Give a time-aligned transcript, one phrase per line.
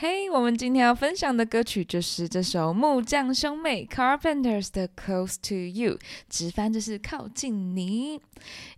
[0.00, 5.96] 嘿，我们今天要分享的歌曲就是这首木匠兄妹 Carpenters 的《Close to You》，
[6.28, 8.20] 直翻就是靠近你，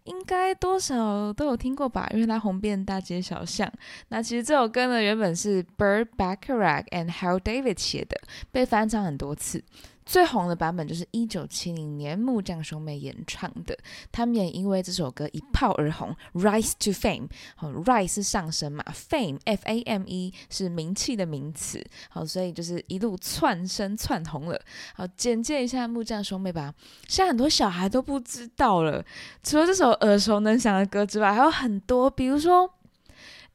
[0.04, 2.08] 应该多少都有听过吧？
[2.14, 3.70] 因为它红遍大街小巷。
[4.08, 8.18] 那其实这首歌呢，原本是 Burt Bacharach and Hal David 写的，
[8.50, 9.62] 被翻唱很多次。
[10.06, 13.76] 最红的版本就是一九七零年木匠兄妹演唱的，
[14.10, 17.28] 他们也因为这首歌一炮而红，rise to fame。
[17.54, 21.84] 好，rise 是上升嘛，fame f a m e 是名气的名词。
[22.08, 24.60] 好，所以就是一路窜升窜红了。
[24.94, 26.74] 好，简介一下木匠兄妹吧。
[27.06, 29.04] 现在很多小孩都不知道了，
[29.42, 32.74] 除了这首耳熟能详的歌之外，还有很多，比如说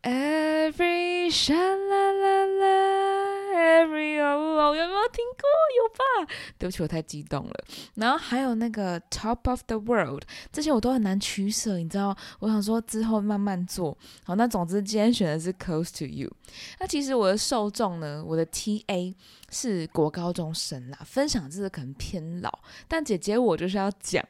[0.04, 3.35] every sha la la la。
[3.56, 5.48] Every 哦，有没有听过？
[5.78, 5.90] 有
[6.28, 6.34] 吧？
[6.58, 7.54] 对不起，我太激动了。
[7.96, 12.16] 然后还有那个 Top of the World，这些我都很难取舍，你知道？
[12.40, 13.98] 我想说之后慢慢做。
[14.26, 16.32] 好，那总之今天选的是 Close to You。
[16.80, 19.16] 那其实我的受众呢，我的 TA。
[19.50, 22.52] 是国高中生啦，分享这个可能偏老，
[22.88, 24.24] 但姐姐我就是要讲，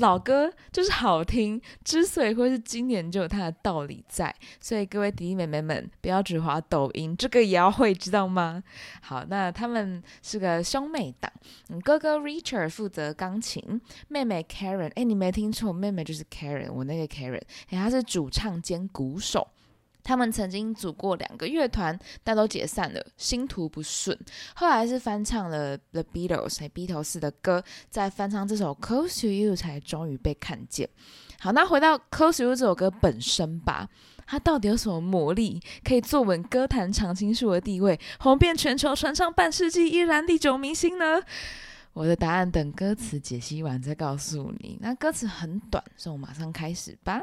[0.00, 4.34] 老歌就是好听，之所以会是经典，就有它的道理在。
[4.60, 8.62] 所以各位弟弟妹妹们，不要只滑抖音，这个也要会，知道吗？
[9.02, 11.30] 好，那他们是个兄妹档，
[11.68, 19.46] 嗯，哥哥 Richard 负责钢琴，妹妹 Karen，哎，你没听错，妹妹就是 Karen，我那个 Karen，哎，她是主唱兼鼓手。
[20.02, 24.18] 他们曾经组过两个乐团，但都解散了，星途不顺。
[24.54, 30.88] 后来是翻唱了 The Beatles，还 Beatles 的歌，再翻唱这首 Close to You，才终于被看见。
[31.38, 33.88] 好，那回到 Close to You 这首歌本身吧，
[34.26, 41.20] 它到底有什么魔力，可以坐稳歌坛常青树的地位，红遍全球，传唱半世纪，依然历久弥新呢？
[41.92, 44.78] 我的答案等歌词解析完再告诉你。
[44.80, 47.20] 那歌词很短，所以我马上开始吧。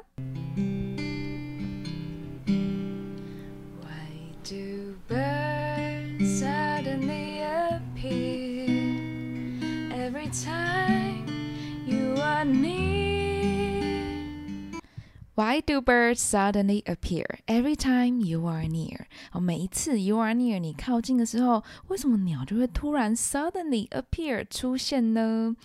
[15.37, 19.07] Why do birds suddenly appear every time you are near？
[19.33, 25.57] 哦，每一次 you are near 你靠近的时候，为什么鸟就会突然 suddenly appear 出现呢？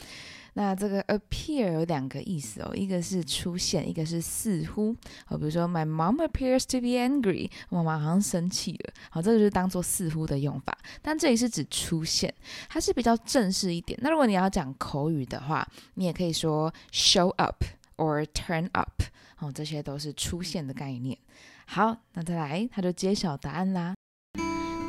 [0.55, 4.95] 那这个 appear 有两个意思哦，一个是出现，一个是似乎。
[5.27, 8.93] 好，比如说 My mom appears to be angry，妈妈好像生气了。
[9.11, 10.77] 好，这个就是当做似乎的用法。
[11.03, 12.33] 但这里是指出现，
[12.69, 13.99] 它是比较正式一点。
[14.01, 17.65] 那如果你要讲口语的话，你也可以说 show up
[17.97, 19.03] or turn up。
[19.41, 21.19] 哦，这些都是出现的概念。
[21.67, 23.95] 好，那再来，他就揭晓答案啦。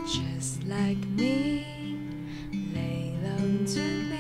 [0.06, 1.64] Just like me,
[2.52, 4.15] lay long to to you，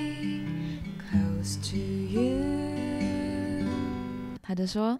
[4.42, 5.00] 他就说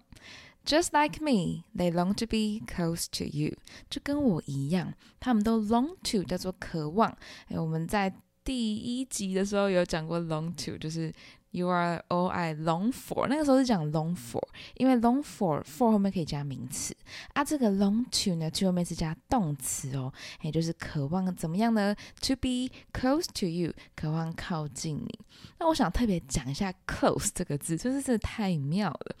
[0.64, 3.56] ，Just like me, they long to be close to you，
[3.90, 7.16] 就跟我一样，他们都 long to 叫做渴望。
[7.48, 8.12] 哎，我们在
[8.44, 11.12] 第一集的时候有讲过 long to，就是。
[11.56, 13.26] You are all I long for。
[13.28, 16.94] 那个时候是讲 long for，因为 long for for 后面可以加名词
[17.32, 17.42] 啊。
[17.42, 20.12] 这个 long to 呢，to 后面是加动词哦，
[20.42, 25.18] 也就是渴望怎么样呢？To be close to you，渴望靠近你。
[25.58, 29.16] 那我想特别讲一下 close 这个字，就是真的太妙了。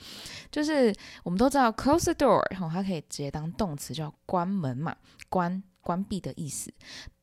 [0.50, 4.94] 就是我们都知道 close the door，然后它可以直接当动词，叫关门嘛，
[5.30, 5.62] 关。
[5.86, 6.72] 关闭的意思，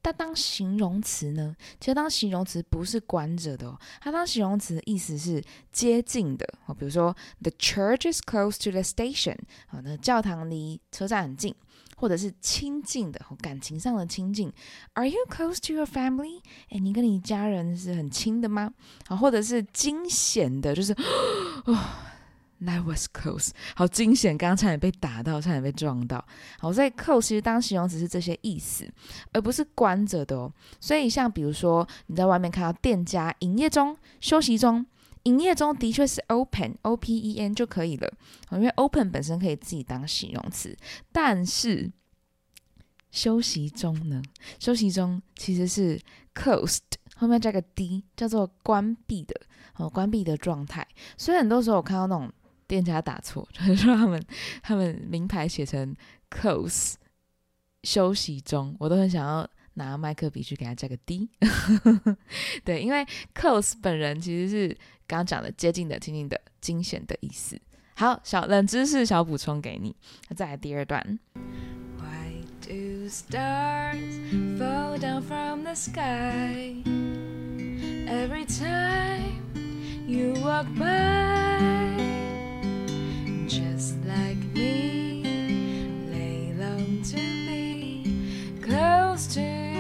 [0.01, 1.53] 但当形容词呢？
[1.81, 5.43] 其实当形容词不是关着的哦，它当形容词的意思是
[5.73, 6.73] 接近的哦。
[6.73, 9.37] 比如说，The church is close to the station，
[9.67, 11.53] 好，那教堂离车站很近，
[11.97, 14.49] 或者是亲近的，感情上的亲近。
[14.93, 16.39] Are you close to your family？
[16.69, 18.71] 哎，你跟你家人是很亲的吗？
[19.07, 20.93] 好，或者是惊险的，就是
[21.65, 21.77] 哦。
[22.61, 24.37] That was close，好惊险！
[24.37, 26.25] 刚刚差点被打到，差点被撞到。
[26.59, 28.89] 好，所以 close 其实当形容词是这些意思，
[29.33, 30.49] 而不是关着的哦。
[30.79, 34.85] 所以像比如说你在外面看到店家营业中、休息中，
[35.23, 38.09] 营业中的确是 open，o p e n 就可以了。
[38.51, 40.73] 因为 open 本身可以自己当形容词，
[41.11, 41.91] 但是
[43.11, 44.21] 休息中呢？
[44.57, 45.99] 休息中其实是
[46.33, 46.79] closed，
[47.17, 49.35] 后面加个 d，叫做关闭的
[49.75, 50.87] 哦，关闭的状态。
[51.17, 52.31] 所以很多时候我看到那种。
[52.73, 54.19] 店家打错， 就是说他们
[54.63, 55.95] 他们名牌写成
[56.31, 56.95] close
[57.83, 61.29] 休息中，我都很想要拿麦克笔去给他加个 d。
[62.65, 63.05] 对，因为
[63.35, 64.69] close 本人其实是
[65.05, 67.61] 刚刚讲的接近的、亲近的、惊险的意思。
[67.93, 69.95] 好，小冷知识小补充给你。
[70.29, 71.19] 那再来第二段。
[71.99, 74.17] Why do stars
[74.57, 76.81] fall down from the sky
[78.07, 79.43] every time
[80.07, 82.32] you walk by?
[83.46, 85.22] Just like me,
[86.10, 87.16] they long to
[87.46, 88.04] be
[88.62, 89.78] close to you.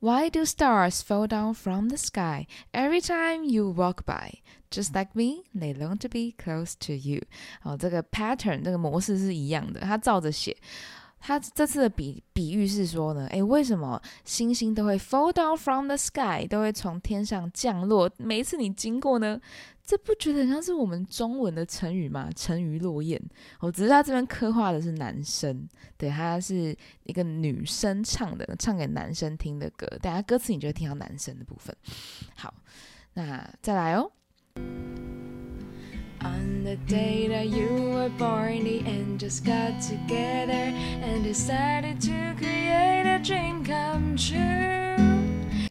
[0.00, 4.40] Why do stars fall down from the sky every time you walk by?
[4.70, 7.22] Just like me, they long to be close to you.
[7.64, 10.56] 哦，这个 pattern 这个模式是一样的，它照着写。
[11.27, 18.07] 他这次的比比喻是说呢，诶，为什么星星都会 fall down from the sky，都会从天上降落？
[18.17, 19.41] 每一次你经过呢，
[19.83, 22.29] 这不觉得很像是我们中文的成语吗？
[22.35, 23.19] 沉鱼落雁。
[23.59, 25.67] 哦，只是他这边刻画的是男生，
[25.97, 29.87] 对，他是一个女生唱的，唱给男生听的歌。
[30.03, 31.75] 等下歌词你就会听到男生的部分。
[32.35, 32.53] 好，
[33.15, 34.11] 那再来哦。
[36.64, 43.18] On the day that you were born, the angels got together and decided to create a
[43.22, 44.38] dream come true.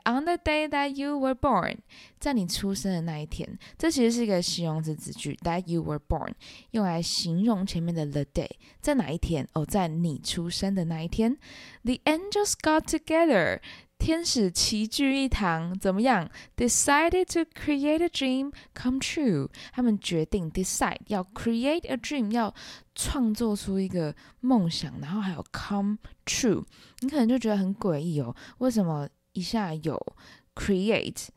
[0.05, 1.77] On the day that you were born，
[2.19, 6.33] 在你出生的那一天，这其实是一个形容词子句，that you were born，
[6.71, 8.49] 用来形容前面的 the day，
[8.79, 9.47] 在哪一天？
[9.53, 11.37] 哦，在你出生的那一天。
[11.83, 13.59] The angels got together，
[14.04, 22.54] 天使齐聚一堂，怎么样？Decided to create a dream come true，他们决定 decide 要 create a dream，要
[22.94, 25.96] 创作出一个梦想，然后还有 come
[26.26, 26.62] true，
[27.00, 29.08] 你可能就觉得很诡异哦，为什么？
[29.32, 29.98] 一下有
[30.54, 31.28] create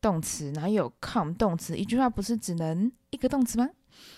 [0.00, 3.68] 动词，然后有 come 动词，一句话不是只能一个动词吗？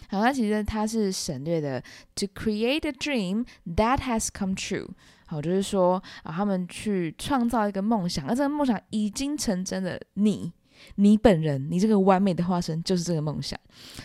[0.08, 1.82] 好，那其实它是省略的
[2.14, 3.44] ，to create a dream
[3.74, 4.90] that has come true。
[5.26, 10.52] 好，就是说啊，他们去创造一个梦想，而这个梦想已经成真的你。
[10.96, 13.58] 你本人，你这个完美的化身就是这个梦想，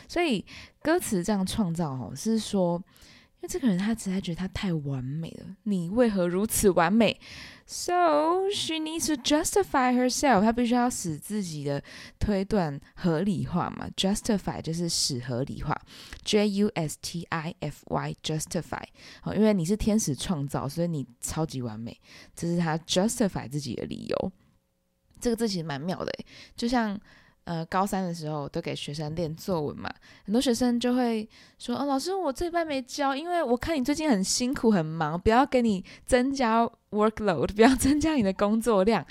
[0.08, 0.44] 所以
[0.82, 2.82] 歌词这样创造哦，是说，
[3.42, 7.20] 因为这个人他实在觉得他太完美了，你为何如此完美
[7.66, 11.84] ？So she needs to justify herself，她必须要使自己的
[12.20, 13.90] 推断合理化嘛。
[13.98, 15.76] Justify 就是使合理化
[16.24, 18.84] ，J U S T I F Y justify。
[19.22, 22.00] 好，因为你是天使创造，所以你超级完美，
[22.36, 24.32] 这是他 justify 自己的理由。
[25.20, 26.14] 这个字其实蛮妙的，
[26.56, 27.00] 就像
[27.44, 29.92] 呃高三的时候都给学生练作文嘛，
[30.26, 31.28] 很多学生就会
[31.58, 39.06] 说：“哦，老师，我这一班没交，因为我看你最近很辛苦很忙，不要给你增加 workload，不要 增加你的工作量。”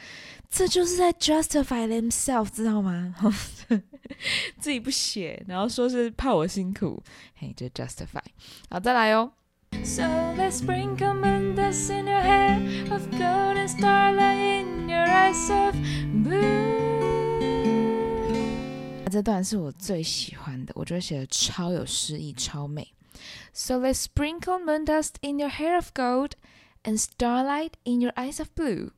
[0.51, 3.15] 这就是在 justify themselves，知道吗？
[4.59, 7.01] 自己不写，然后说是怕我辛苦，
[7.37, 8.21] 嘿，就 justify。
[8.69, 9.31] 好，再来哦。
[9.85, 10.03] So
[10.37, 10.65] let's
[19.11, 22.95] 这段是我最喜欢的，我觉得写的超有诗意，超美。
[23.53, 26.33] So let's sprinkle moon dust in your hair of gold
[26.85, 28.93] and starlight in your eyes of blue。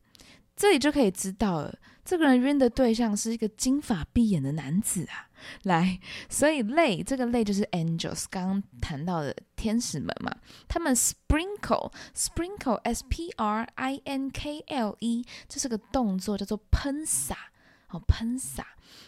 [0.54, 5.30] 这里就可以知道了，这个人晕的对象是一个金发碧眼的男子啊。
[5.64, 5.98] 来，
[6.28, 10.32] 所以泪这个泪就是 angels，刚刚谈到的天使们嘛，
[10.68, 17.50] 他们 sprinkle sprinkle s p r i n k l e，这是个动作叫做喷洒，
[17.92, 18.66] 好喷洒。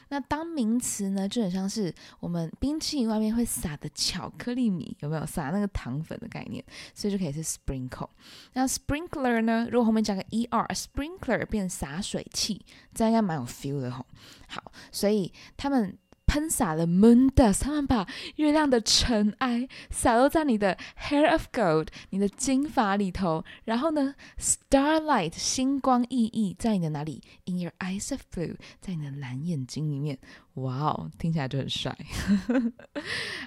[0.08, 6.62] 那当名词呢，就很像是我们冰淇淋外面会撒的巧克力米，有没有撒那个糖粉的概念？
[6.94, 8.08] 所以就可以是 sprinkle。
[8.52, 12.64] 那 sprinkler 呢，如果后面加个 er，sprinkler 变洒水器，
[12.94, 14.04] 这样应该蛮有 feel 的吼。
[14.48, 15.96] 好，所以他们。
[16.26, 23.44] 喷洒了 moon dust，他们把月亮的尘埃洒落在你的 hair of gold，你的金发里头。
[23.64, 30.18] 然后呢，starlight 星光熠熠在你的哪里？In your eyes of blue，在你的蓝眼睛里面。
[30.54, 31.96] 哇哦，听起来就很帅。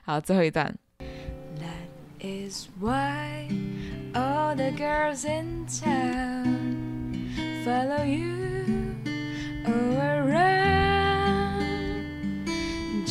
[0.04, 0.78] 好，最后一段。
[1.00, 1.90] That
[2.22, 3.50] is why
[4.14, 6.46] all the girls in town
[7.64, 8.26] follow you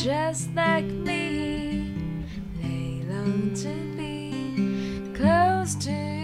[0.07, 1.93] just like me.
[2.61, 6.16] They long to be close to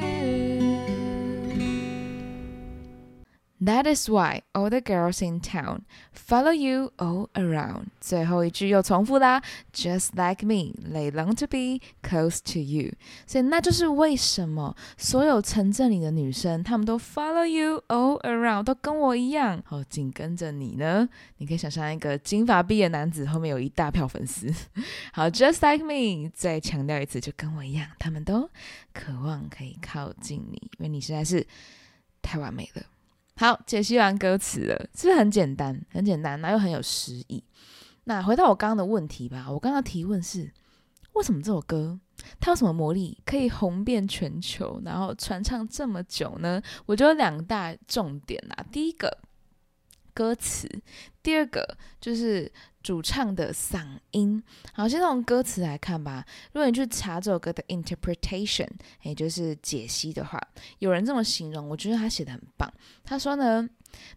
[3.65, 7.86] That is why all the girls in town follow you all around。
[8.01, 9.41] 最后一句又重复啦
[9.72, 12.93] ，Just like me, they long to be close to you。
[13.25, 21.08] 所以那就是为什么所有城镇里的女生，她们都 follow you all around，都跟我一样，哦，紧跟着你呢。
[21.38, 24.53] 你可以想象一个金发碧眼男子后面有一大票粉丝。
[25.13, 28.50] 好，Just like me，再强调一次，就跟我一样，他们都
[28.93, 31.46] 渴望可以靠近你，因为你实在是
[32.22, 32.84] 太完美了。
[33.35, 35.81] 好，解析完歌词了，是不是很简单？
[35.89, 37.43] 很简单，那又很有诗意。
[38.03, 40.51] 那回到我刚刚的问题吧，我刚刚提问是：
[41.13, 41.99] 为什么这首歌
[42.39, 46.61] 它有什么魔力，可以红遍全球，然后传唱这么久呢？
[46.85, 49.17] 我觉得两大重点啊，第一个
[50.13, 50.69] 歌词，
[51.23, 52.51] 第二个就是
[52.83, 54.43] 主唱的嗓音。
[54.73, 56.23] 好，先从歌词来看吧。
[56.51, 58.69] 如果你去查这首歌的 interpretation，
[59.01, 60.39] 也就是解析的话，
[60.77, 62.71] 有人这么形容，我觉得他写的很棒。
[63.03, 63.67] 他说呢。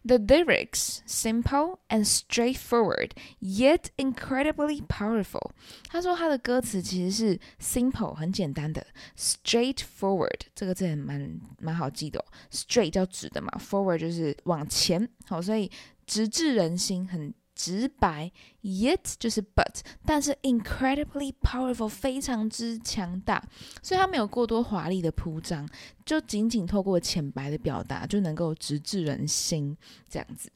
[0.06, 3.10] The lyrics simple and straightforward,
[3.42, 5.50] yet incredibly powerful。
[5.90, 8.86] 他说他的歌词其实是 simple 很简单的
[9.18, 12.24] ，straightforward 这个字也蛮蛮好记的、哦。
[12.50, 15.70] straight 叫直的嘛，forward 就是往前，好，所以
[16.06, 18.30] 直至人心，很直白
[18.62, 23.42] ，yet 就是 but，但是 incredibly powerful 非常之强大，
[23.82, 25.66] 所以它没有过多华丽的铺张，
[26.04, 29.76] 就仅仅透过浅白的表达就能够直至人心
[30.08, 30.52] 这样子。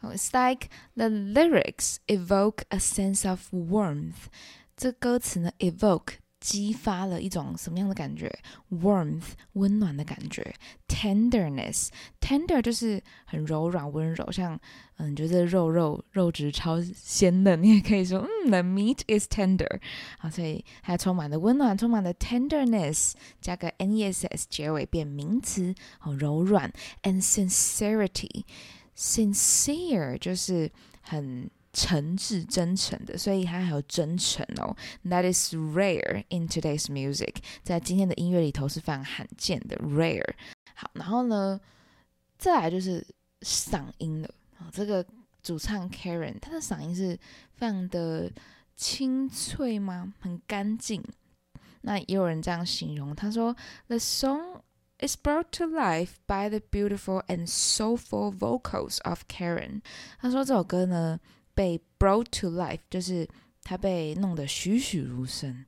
[0.00, 4.28] It's like the lyrics evoke a sense of warmth。
[4.76, 8.30] 这歌词呢，evoke 激发了一种什么样的感觉
[8.70, 10.54] ？warmth 温暖的感觉
[10.86, 11.88] ，tenderness
[12.20, 14.56] tender 就是很柔软温柔，像
[14.96, 19.80] 嗯，觉得肉肉肉质超鲜嫩，你也可以说嗯，the meat is tender。
[20.18, 31.50] 好，所以它充满了温暖，充满了 tenderness，加个 ness 结尾变名词，好柔软，and sincerity，sincere 就是很。
[31.72, 34.76] 诚挚、真诚的，所以它还有真诚哦。
[35.04, 40.34] That is rare in today's music，在今天的音乐里头是非常罕见的 rare。
[40.74, 41.60] 好，然后呢，
[42.38, 43.06] 再来就是
[43.42, 44.70] 嗓音了啊。
[44.72, 45.04] 这个
[45.42, 47.18] 主唱 Karen，他的嗓音是
[47.52, 48.32] 非常的
[48.74, 50.14] 清脆吗？
[50.20, 51.04] 很干净。
[51.82, 53.54] 那也有人这样形容，他说
[53.86, 54.62] ：“The song
[54.98, 59.82] is brought to life by the beautiful and soulful vocals of Karen。”
[60.18, 61.20] 他说这首歌呢。
[61.58, 63.28] 被 brought to life，就是
[63.64, 65.64] 他被弄得栩栩如生，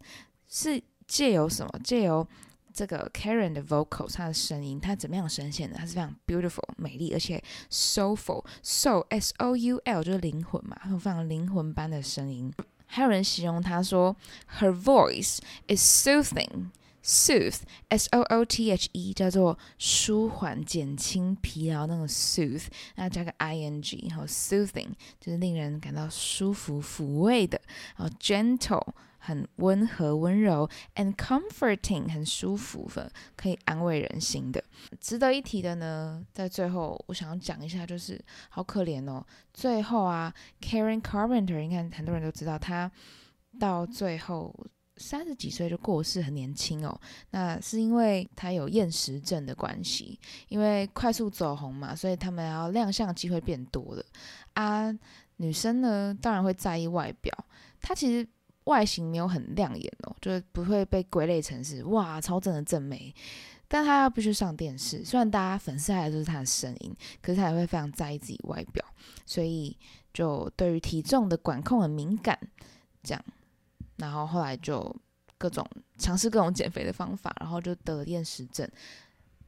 [0.47, 1.81] 是借由什么？
[1.83, 2.25] 借由
[2.73, 5.77] 这个 Karen 的 vocal，她的声音，她怎么样声线的？
[5.77, 7.43] 它是非常 beautiful 美丽，而且
[7.73, 12.55] soulful，soul s o u l 就是灵魂嘛，有非常灵魂般的声音。
[12.87, 14.15] 还有人形容她说
[14.61, 16.71] ，Her voice is soothing。
[17.03, 22.67] Sooth, s o o t h e, 叫做舒缓、减轻疲劳那种 soothe，
[22.97, 24.89] 那加个 I N G，然后 soothing
[25.19, 27.61] 就是令人感到舒服、抚慰的，
[27.97, 28.87] 然后 gentle
[29.19, 34.63] 很温和、温柔，and comforting 很舒服的，可以安慰人心的。
[35.01, 42.91] 值得一提的呢，在最后我想要讲一下，就是好可怜哦，最后啊，Karen Carpenter，你看很多人都知道他
[43.59, 44.55] 到最后。
[45.01, 47.01] 三十几岁就过世，很年轻哦。
[47.31, 54.05] 那是因为他有厌食症的关系，因为快速走红嘛，所以他们要亮相机会变多了
[54.53, 54.97] 啊。
[55.39, 57.35] 女生呢，当然会在意外表。
[57.81, 58.29] 她其实
[58.65, 63.15] 外形没有很亮眼哦，就是不会被归类成是哇超正的正妹。
[63.67, 68.85] 但她要必须上电视，虽然大家粉丝爱的都是她的声音，可是她也会非常在意自己外表，
[69.25, 69.75] 所以
[70.13, 72.39] 就对于体重的管控很敏感，
[73.03, 73.25] 这样。
[74.01, 74.95] 然后后来就
[75.39, 75.65] 各种
[75.99, 78.69] 尝试各种减肥的方法，然后就得厌食症。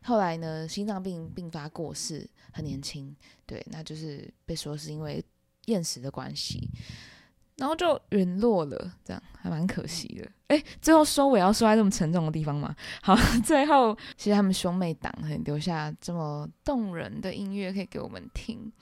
[0.05, 3.15] 后来呢，心脏病并发过世，很年轻。
[3.47, 5.25] 对，那就是被说是因为
[5.67, 6.69] 厌食的关系，
[7.57, 10.29] 然后就陨落了，这样还蛮可惜的。
[10.49, 12.75] 哎，最后收尾要说在这么沉重的地方吗？
[13.01, 18.73] 好， 最后其实他们兄妹档很留下这么动人的音乐可以给我们听。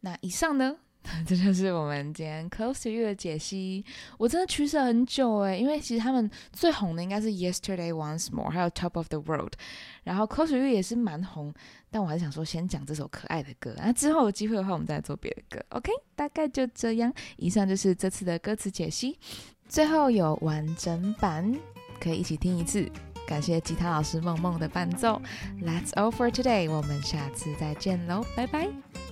[0.00, 0.76] 那以上呢？
[1.26, 3.84] 这就是我们今天 Close to You 的解析。
[4.18, 9.54] 我真的取舍很久诶，因为其实他们最红的应该是 Yesterday Once More，还有 Top of the World。
[10.04, 11.52] 然后 Close to You 也是蛮红，
[11.90, 13.74] 但我还是想说先讲这首可爱的歌。
[13.78, 15.64] 那之后有机会的话，我们再做别的歌。
[15.70, 17.12] OK，大概就这样。
[17.36, 19.18] 以上就是这次的歌词解析。
[19.68, 21.54] 最后有完整版，
[22.00, 22.90] 可以一起听一次。
[23.26, 25.20] 感谢吉他老师梦梦的伴奏。
[25.62, 29.07] That's all for today，我们下次再见喽，拜拜。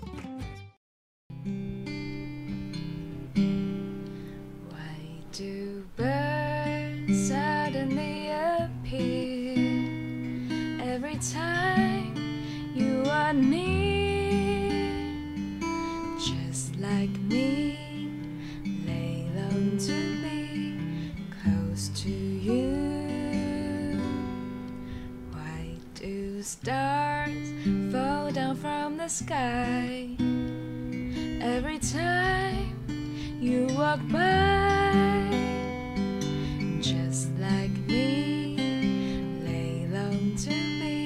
[33.87, 35.31] Walk by.
[36.81, 38.57] Just like me,
[39.47, 40.97] lay low to be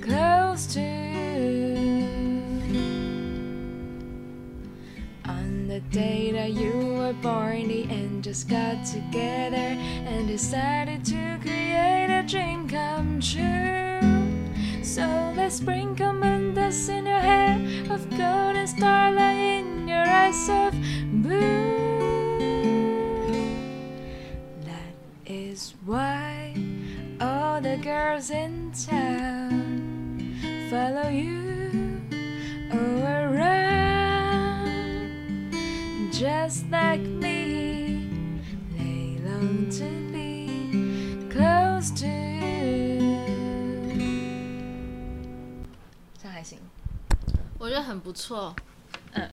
[0.00, 2.06] close to you.
[5.26, 7.84] On the day that you were born the
[8.22, 9.68] just got together
[10.10, 14.00] and decided to create a dream come true.
[14.82, 15.04] So
[15.36, 17.56] let's sprinkle moon dust in your hair
[17.90, 20.72] of golden starlight in your eyes of
[28.11, 30.35] girls in town
[30.69, 32.01] follow you
[32.69, 34.73] all around,
[36.11, 38.09] just like me.
[38.75, 43.15] They long to be close to you.
[46.21, 46.59] 这样还行。
[47.57, 48.53] 我觉得很不错。